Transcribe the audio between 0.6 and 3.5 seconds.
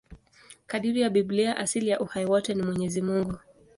Kadiri ya Biblia, asili ya uhai wote ni Mwenyezi Mungu.